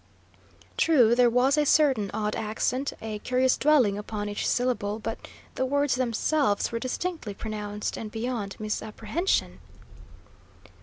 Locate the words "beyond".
8.11-8.55